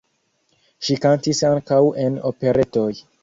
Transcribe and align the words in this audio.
Ŝi 0.87 0.95
kantis 1.03 1.43
ankaŭ 1.51 1.79
en 2.07 2.17
operetoj. 2.33 2.89